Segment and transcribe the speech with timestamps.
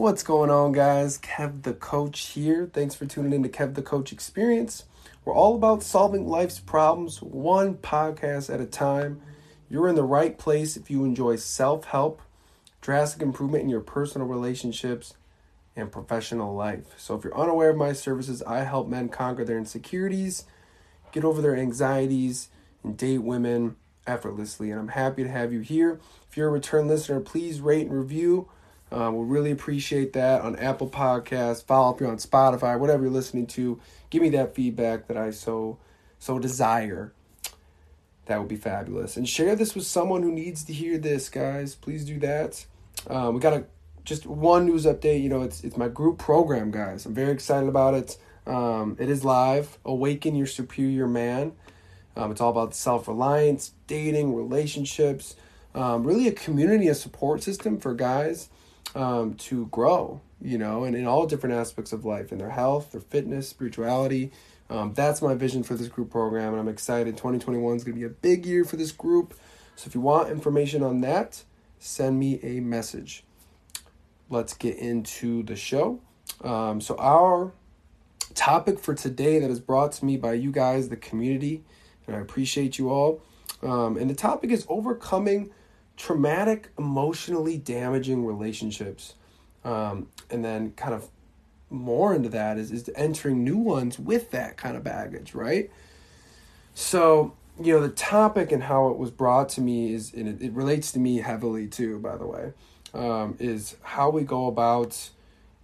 [0.00, 1.18] What's going on, guys?
[1.18, 2.70] Kev the Coach here.
[2.72, 4.84] Thanks for tuning in to Kev the Coach Experience.
[5.26, 9.20] We're all about solving life's problems one podcast at a time.
[9.68, 12.22] You're in the right place if you enjoy self help,
[12.80, 15.16] drastic improvement in your personal relationships,
[15.76, 16.94] and professional life.
[16.96, 20.46] So, if you're unaware of my services, I help men conquer their insecurities,
[21.12, 22.48] get over their anxieties,
[22.82, 23.76] and date women
[24.06, 24.70] effortlessly.
[24.70, 26.00] And I'm happy to have you here.
[26.30, 28.48] If you're a return listener, please rate and review
[28.92, 31.64] um, we really appreciate that on Apple Podcasts.
[31.64, 33.80] Follow up here on Spotify, whatever you're listening to.
[34.10, 35.78] Give me that feedback that I so
[36.18, 37.12] so desire.
[38.26, 39.16] That would be fabulous.
[39.16, 41.74] And share this with someone who needs to hear this, guys.
[41.74, 42.64] Please do that.
[43.08, 43.64] Um, we got a
[44.04, 45.22] just one news update.
[45.22, 47.06] You know, it's it's my group program, guys.
[47.06, 48.18] I'm very excited about it.
[48.46, 49.78] Um, it is live.
[49.84, 51.52] Awaken your superior man.
[52.16, 55.36] Um, it's all about self reliance, dating, relationships.
[55.76, 58.48] Um, really, a community, a support system for guys
[58.94, 62.92] um, to grow, you know, and in all different aspects of life, in their health,
[62.92, 64.32] their fitness, spirituality.
[64.68, 67.16] Um, that's my vision for this group program, and I'm excited.
[67.16, 69.34] 2021 is going to be a big year for this group.
[69.76, 71.42] So if you want information on that,
[71.78, 73.24] send me a message.
[74.28, 76.00] Let's get into the show.
[76.42, 77.52] Um, so, our
[78.34, 81.64] topic for today that is brought to me by you guys, the community,
[82.06, 83.20] and I appreciate you all.
[83.62, 85.50] Um, and the topic is overcoming
[86.00, 89.14] traumatic, emotionally damaging relationships.
[89.66, 91.08] Um, and then kind of
[91.68, 95.70] more into that is, is entering new ones with that kind of baggage, right?
[96.72, 100.42] So, you know, the topic and how it was brought to me is, and it,
[100.42, 102.54] it relates to me heavily too, by the way,
[102.94, 105.10] um, is how we go about,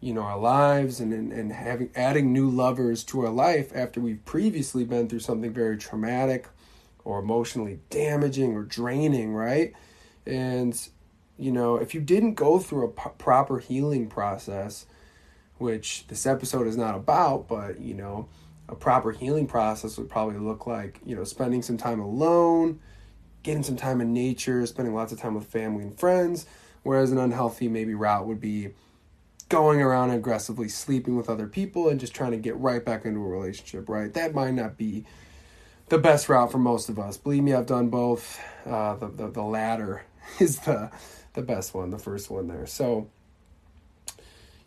[0.00, 4.00] you know, our lives and, and, and having, adding new lovers to our life after
[4.00, 6.48] we've previously been through something very traumatic
[7.04, 9.74] or emotionally damaging or draining, right?
[10.26, 10.78] And,
[11.38, 14.86] you know, if you didn't go through a p- proper healing process,
[15.58, 18.28] which this episode is not about, but, you know,
[18.68, 22.80] a proper healing process would probably look like, you know, spending some time alone,
[23.42, 26.46] getting some time in nature, spending lots of time with family and friends.
[26.82, 28.70] Whereas an unhealthy, maybe, route would be
[29.48, 33.20] going around aggressively sleeping with other people and just trying to get right back into
[33.20, 34.12] a relationship, right?
[34.14, 35.04] That might not be
[35.90, 37.18] the best route for most of us.
[37.18, 38.40] Believe me, I've done both.
[38.64, 40.04] Uh, the, the, the latter
[40.40, 40.90] is the
[41.34, 42.66] the best one, the first one there.
[42.66, 43.08] So,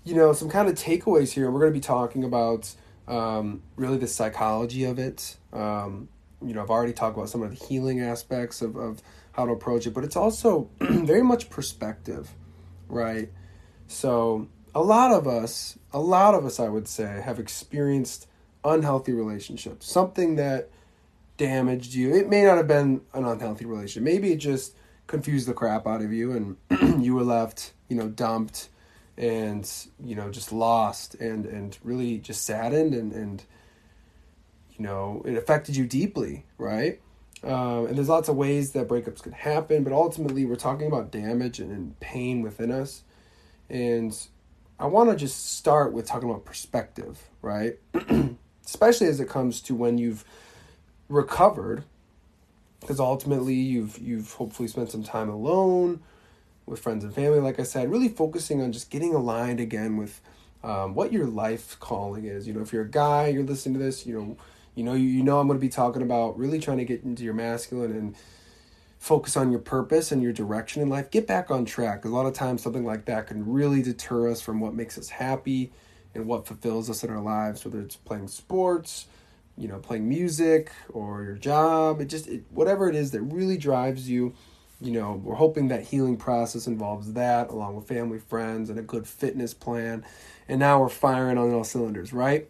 [0.04, 1.52] you know, some kind of takeaways here.
[1.52, 2.74] We're going to be talking about
[3.08, 5.38] um, really the psychology of it.
[5.54, 6.10] Um,
[6.44, 9.02] you know, I've already talked about some of the healing aspects of, of
[9.34, 12.32] how to approach it, but it's also very much perspective,
[12.88, 13.30] right?
[13.88, 18.28] So, a lot of us, a lot of us, I would say, have experienced
[18.64, 20.70] unhealthy relationships, something that
[21.38, 22.14] damaged you.
[22.14, 24.04] It may not have been an unhealthy relationship.
[24.04, 24.76] Maybe it just
[25.08, 28.70] confused the crap out of you and you were left, you know, dumped
[29.18, 29.70] and,
[30.04, 33.44] you know, just lost and, and really just saddened and, and,
[34.78, 37.00] you know, it affected you deeply, right?
[37.44, 41.12] Um, and there's lots of ways that breakups can happen, but ultimately we're talking about
[41.12, 43.04] damage and, and pain within us.
[43.70, 44.18] And
[44.80, 47.78] I want to just start with talking about perspective, right?
[48.66, 50.26] Especially as it comes to when you've
[51.08, 51.84] recovered
[52.86, 56.00] because ultimately you've you've hopefully spent some time alone
[56.68, 60.22] with friends and family like i said really focusing on just getting aligned again with
[60.64, 62.48] um, what your life calling is.
[62.48, 64.38] You know if you're a guy you're listening to this you know
[64.74, 67.04] you know you, you know i'm going to be talking about really trying to get
[67.04, 68.16] into your masculine and
[68.98, 71.12] focus on your purpose and your direction in life.
[71.12, 74.42] Get back on track a lot of times something like that can really deter us
[74.42, 75.72] from what makes us happy
[76.16, 79.06] and what fulfills us in our lives whether it's playing sports
[79.58, 82.02] you know playing music or your job.
[82.02, 84.34] It just it, whatever it is that really drives you
[84.82, 88.84] you know we're hoping that healing process involves that along with family friends and a
[88.84, 90.06] good fitness plan.
[90.48, 92.50] And now we're firing on all cylinders right?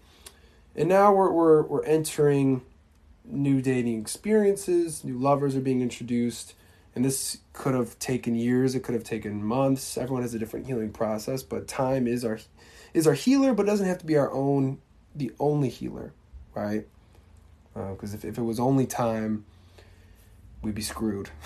[0.76, 2.64] And now we're we're, we're entering
[3.24, 5.04] new dating experiences.
[5.04, 6.54] New lovers are being introduced.
[6.94, 8.74] And this could have taken years.
[8.74, 9.98] It could have taken months.
[9.98, 12.40] Everyone has a different healing process but time is our
[12.94, 14.80] is our healer but doesn't have to be our own
[15.14, 16.14] the only healer
[16.54, 16.88] right
[17.76, 19.46] because uh, if, if it was only time,
[20.62, 21.30] we'd be screwed.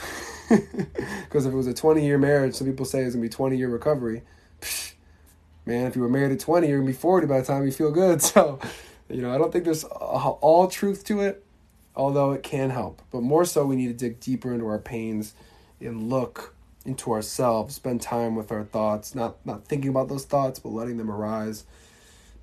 [0.50, 3.32] Because if it was a 20 year marriage, some people say it's going to be
[3.32, 4.24] 20 year recovery.
[4.62, 4.94] Psh,
[5.64, 7.66] man, if you were married at 20, you're going to be 40 by the time
[7.66, 8.20] you feel good.
[8.30, 8.60] So,
[9.08, 11.46] you know, I don't think there's all truth to it,
[11.96, 13.04] although it can help.
[13.12, 15.36] But more so, we need to dig deeper into our pains
[15.80, 16.56] and look
[16.86, 20.98] into ourselves, spend time with our thoughts, not, not thinking about those thoughts, but letting
[20.98, 21.66] them arise,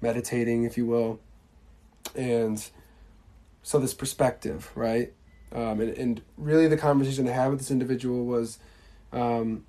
[0.00, 1.18] meditating, if you will.
[2.14, 2.64] And
[3.66, 5.12] so this perspective, right?
[5.50, 8.60] Um, and, and really the conversation I had with this individual was,
[9.12, 9.64] um,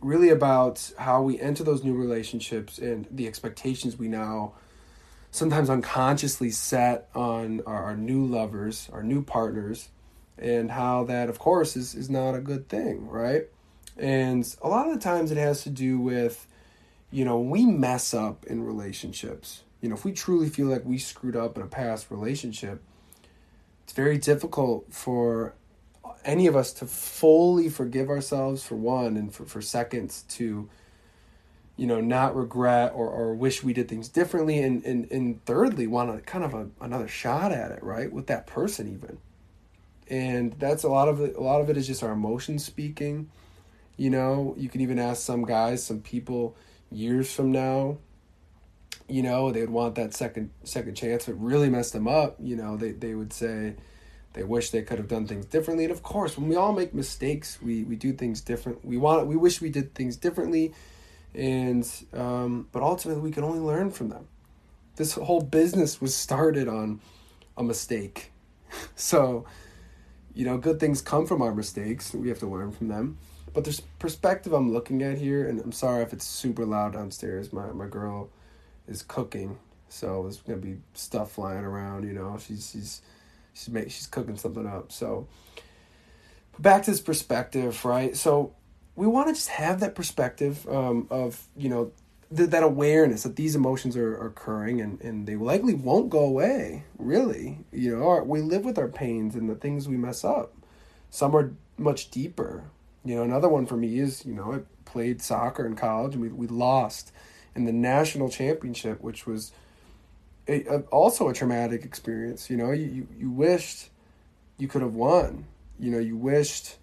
[0.00, 4.54] really about how we enter those new relationships and the expectations we now
[5.30, 9.90] sometimes unconsciously set on our, our new lovers, our new partners,
[10.36, 13.44] and how that, of course, is, is not a good thing, right?
[13.96, 16.48] And a lot of the times it has to do with,
[17.12, 19.62] you know, we mess up in relationships.
[19.80, 22.82] You know, if we truly feel like we screwed up in a past relationship,
[23.90, 25.52] it's very difficult for
[26.24, 30.68] any of us to fully forgive ourselves for one and for, for seconds to
[31.76, 34.60] you know not regret or, or wish we did things differently.
[34.60, 38.12] And and, and thirdly want a kind of a, another shot at it right?
[38.12, 39.18] With that person even.
[40.06, 43.28] And that's a lot of it a lot of it is just our emotions speaking.
[43.96, 46.54] You know you can even ask some guys some people
[46.92, 47.98] years from now
[49.10, 52.56] you know they would want that second second chance it really messed them up you
[52.56, 53.74] know they, they would say
[54.32, 55.84] they wish they could have done things differently.
[55.84, 58.84] And of course, when we all make mistakes, we, we do things different.
[58.84, 60.72] We want we wish we did things differently,
[61.34, 64.28] and um, but ultimately we can only learn from them.
[64.96, 67.00] This whole business was started on
[67.56, 68.30] a mistake,
[68.94, 69.44] so
[70.32, 72.14] you know good things come from our mistakes.
[72.14, 73.18] We have to learn from them.
[73.52, 77.52] But there's perspective I'm looking at here, and I'm sorry if it's super loud downstairs.
[77.52, 78.30] My my girl
[78.90, 79.58] is cooking,
[79.88, 82.04] so there's gonna be stuff flying around.
[82.04, 83.02] You know, she's she's
[83.54, 84.92] she's make, she's cooking something up.
[84.92, 85.28] So
[86.58, 88.16] back to this perspective, right?
[88.16, 88.54] So
[88.96, 91.92] we want to just have that perspective um, of you know
[92.34, 96.20] th- that awareness that these emotions are, are, occurring and, and they likely won't go
[96.20, 96.84] away.
[96.98, 100.52] Really, you know, our, we live with our pains and the things we mess up.
[101.08, 102.64] Some are much deeper.
[103.04, 106.22] You know, another one for me is you know I played soccer in college and
[106.22, 107.12] we we lost
[107.54, 109.52] in the national championship, which was
[110.48, 112.50] a, a, also a traumatic experience.
[112.50, 113.90] You know, you, you, you wished
[114.58, 115.46] you could have won.
[115.78, 116.76] You know, you wished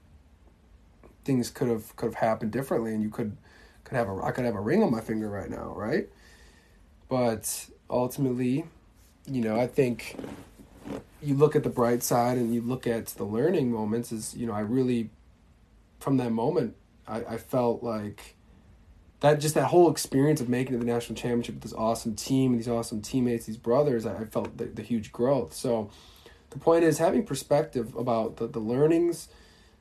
[1.23, 3.37] things could have could have happened differently, and you could
[3.83, 6.09] could have a I could have a ring on my finger right now, right?
[7.09, 8.65] But ultimately,
[9.25, 10.17] you know, I think
[11.21, 14.11] you look at the bright side and you look at the learning moments.
[14.11, 15.09] Is you know, I really
[15.99, 16.75] from that moment,
[17.07, 18.35] I, I felt like
[19.19, 22.51] that just that whole experience of making it the national championship with this awesome team
[22.51, 25.53] and these awesome teammates, these brothers, I, I felt the, the huge growth.
[25.53, 25.89] So
[26.51, 29.29] the point is having perspective about the, the learnings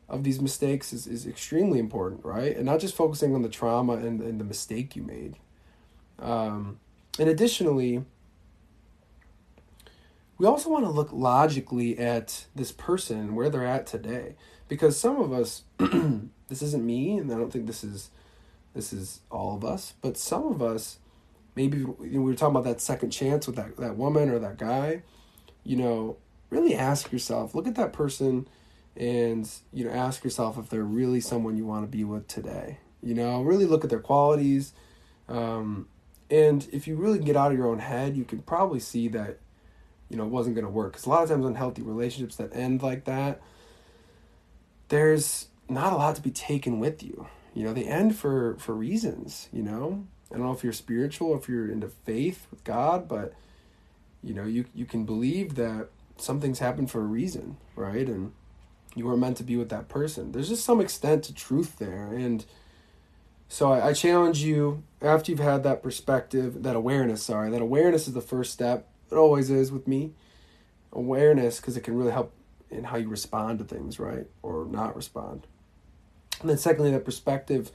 [0.09, 2.57] of these mistakes is, is extremely important, right?
[2.57, 5.37] And not just focusing on the trauma and, and the mistake you made.
[6.19, 6.79] Um,
[7.19, 8.05] and additionally,
[10.39, 14.37] we also want to look logically at this person, where they're at today.
[14.69, 15.63] Because some of us,
[16.49, 18.11] this isn't me, and I don't think this is
[18.77, 20.99] this is all of us, but some of us,
[21.57, 24.39] maybe you know, we were talking about that second chance with that, that woman or
[24.39, 25.03] that guy,
[25.65, 26.19] you know,
[26.51, 28.47] really ask yourself, look at that person
[28.95, 32.79] and, you know, ask yourself if they're really someone you want to be with today.
[33.03, 34.75] You know, really look at their qualities.
[35.27, 35.89] Um,
[36.31, 39.39] and if you really get out of your own head, you can probably see that,
[40.11, 40.93] you know, it wasn't going to work.
[40.93, 43.41] Because a lot of times unhealthy relationships that end like that,
[44.89, 47.27] there's not a lot to be taken with you
[47.57, 50.07] you know they end for for reasons you know?
[50.31, 53.33] I don't know if you're spiritual if you're into faith with god but
[54.23, 55.89] you know you you can believe that
[56.19, 58.07] something's happened for a reason right?
[58.07, 58.33] And
[58.95, 60.33] you were meant to be with that person.
[60.33, 62.13] There's just some extent to truth there.
[62.15, 62.45] And
[63.49, 68.09] so I, I challenge you after you've had that perspective that awareness sorry that awareness
[68.09, 68.89] is the first step.
[69.11, 70.13] It always is with me.
[70.93, 72.33] Awareness because it can really help
[72.71, 74.27] in how you respond to things right?
[74.43, 75.47] Or not respond
[76.41, 77.71] and then secondly, that perspective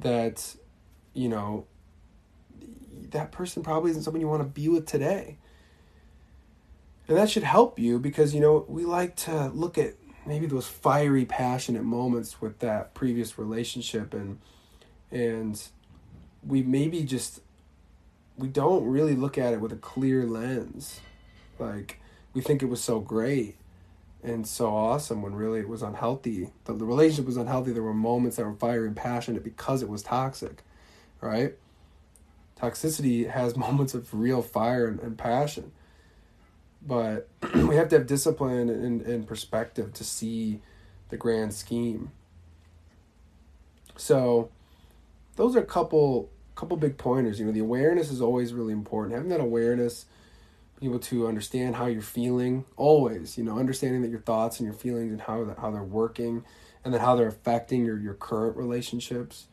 [0.00, 0.56] that,
[1.14, 1.66] you know,
[3.10, 5.36] that person probably isn't someone you want to be with today.
[7.08, 9.94] And that should help you because, you know, we like to look at
[10.26, 14.38] maybe those fiery, passionate moments with that previous relationship and
[15.10, 15.62] and
[16.46, 17.40] we maybe just
[18.38, 21.00] we don't really look at it with a clear lens.
[21.58, 22.00] Like
[22.32, 23.56] we think it was so great
[24.22, 26.50] and so awesome when really it was unhealthy.
[26.64, 27.72] The, the relationship was unhealthy.
[27.72, 30.62] There were moments that were fiery and passionate because it was toxic,
[31.20, 31.54] right?
[32.60, 35.72] Toxicity has moments of real fire and, and passion.
[36.86, 40.60] But we have to have discipline and, and perspective to see
[41.08, 42.12] the grand scheme.
[43.96, 44.50] So
[45.36, 47.40] those are a couple couple big pointers.
[47.40, 49.14] You know, the awareness is always really important.
[49.14, 50.06] Having that awareness
[50.82, 54.74] able to understand how you're feeling always you know understanding that your thoughts and your
[54.74, 56.44] feelings and how how they're working
[56.84, 59.46] and then how they're affecting your your current relationships.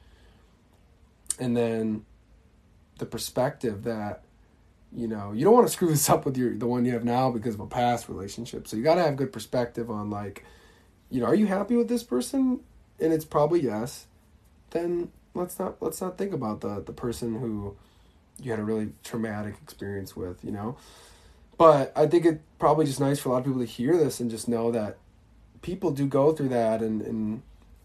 [1.39, 2.05] And then
[2.97, 4.23] the perspective that
[4.91, 7.05] you know you don't want to screw this up with your the one you have
[7.05, 8.67] now because of a past relationship.
[8.67, 10.45] So you got to have good perspective on like
[11.09, 12.61] you know are you happy with this person?
[12.99, 14.07] And it's probably yes.
[14.71, 17.75] Then let's not let's not think about the the person who
[18.41, 20.77] you had a really traumatic experience with, you know.
[21.59, 24.21] But I think it probably just nice for a lot of people to hear this
[24.21, 24.97] and just know that
[25.61, 27.41] people do go through that and and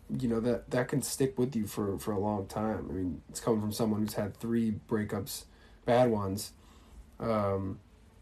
[0.09, 2.87] you know that that can stick with you for for a long time.
[2.89, 5.45] I mean, it's coming from someone who's had three breakups,
[5.85, 6.53] bad ones.
[7.19, 7.81] Um,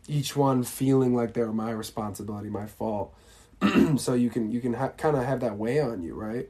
[0.09, 3.15] each one feeling like they were my responsibility, my fault.
[3.99, 6.49] so you can you can ha- kind of have that weigh on you, right?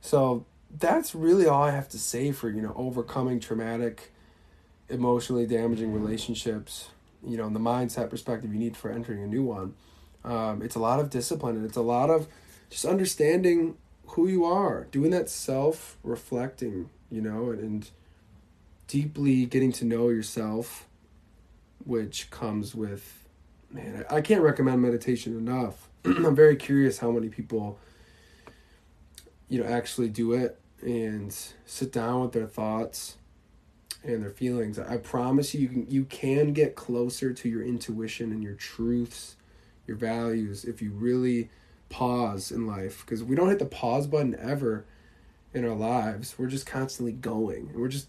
[0.00, 0.46] So
[0.76, 4.11] that's really all I have to say for you know overcoming traumatic,
[4.88, 6.88] emotionally damaging relationships.
[7.26, 9.74] You know, in the mindset perspective you need for entering a new one.
[10.24, 12.28] Um, it's a lot of discipline and it's a lot of
[12.70, 13.76] just understanding
[14.08, 17.90] who you are, doing that self reflecting, you know, and, and
[18.86, 20.86] deeply getting to know yourself,
[21.84, 23.22] which comes with
[23.70, 25.88] man, I can't recommend meditation enough.
[26.04, 27.78] I'm very curious how many people,
[29.48, 31.34] you know, actually do it and
[31.64, 33.16] sit down with their thoughts
[34.04, 34.78] and their feelings.
[34.78, 39.36] I promise you, you can, you can get closer to your intuition and your truths,
[39.86, 41.50] your values if you really
[41.88, 43.04] pause in life.
[43.04, 44.84] Because we don't hit the pause button ever
[45.54, 46.34] in our lives.
[46.38, 47.70] We're just constantly going.
[47.74, 48.08] We're just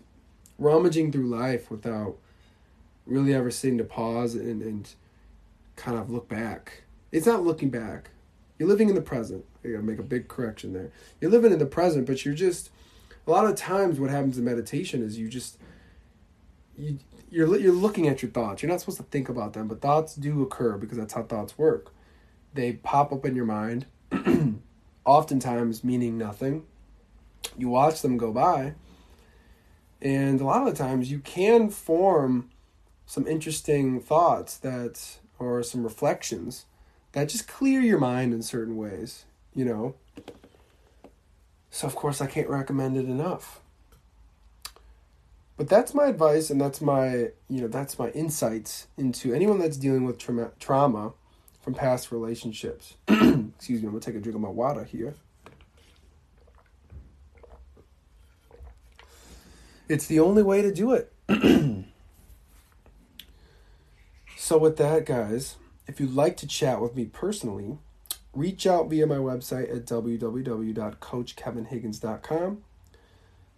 [0.57, 2.17] rummaging through life without
[3.05, 4.89] really ever sitting to pause and, and
[5.75, 6.83] kind of look back.
[7.11, 8.09] It's not looking back.
[8.57, 9.45] You're living in the present.
[9.63, 10.91] I gotta make a big correction there.
[11.19, 12.69] You're living in the present, but you're just
[13.25, 15.57] a lot of times what happens in meditation is you just
[16.77, 16.99] you
[17.29, 18.61] you're you're looking at your thoughts.
[18.61, 21.57] You're not supposed to think about them, but thoughts do occur because that's how thoughts
[21.57, 21.93] work.
[22.53, 23.87] They pop up in your mind,
[25.05, 26.65] oftentimes meaning nothing.
[27.57, 28.75] You watch them go by,
[30.01, 32.49] and a lot of the times you can form
[33.05, 36.65] some interesting thoughts that or some reflections
[37.13, 39.95] that just clear your mind in certain ways, you know.
[41.69, 43.62] So, of course, I can't recommend it enough.
[45.63, 49.77] But that's my advice, and that's my, you know, that's my insights into anyone that's
[49.77, 51.13] dealing with trauma, trauma
[51.61, 52.95] from past relationships.
[53.07, 55.13] Excuse me, I'm gonna take a drink of my water here.
[59.87, 61.13] It's the only way to do it.
[64.35, 65.55] So, with that, guys,
[65.87, 67.77] if you'd like to chat with me personally,
[68.33, 72.63] reach out via my website at www.coachkevinhiggins.com.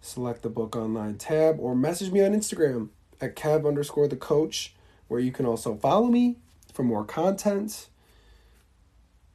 [0.06, 4.72] Select the book online tab or message me on Instagram at kev underscore the coach,
[5.08, 6.36] where you can also follow me
[6.72, 7.88] for more content.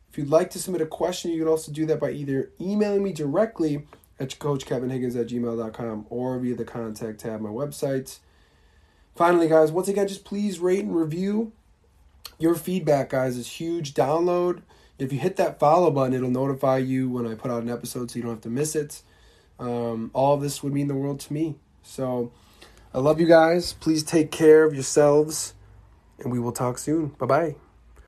[0.10, 3.04] If you'd like to submit a question, you can also do that by either emailing
[3.04, 3.86] me directly
[4.18, 8.20] at coachkevinhiggins at gmail.com or via the contact tab on my website.
[9.14, 11.52] Finally, guys, once again, just please rate and review.
[12.40, 13.94] Your feedback, guys, is huge.
[13.94, 14.62] Download.
[14.98, 18.10] If you hit that follow button, it'll notify you when I put out an episode
[18.10, 19.02] so you don't have to miss it.
[19.62, 21.56] Um, all this would mean the world to me.
[21.84, 22.32] So
[22.94, 23.74] I love you guys.
[23.74, 25.54] Please take care of yourselves,
[26.20, 27.10] and we will talk soon.
[27.20, 27.71] Bye bye.